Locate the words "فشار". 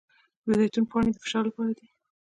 1.23-1.43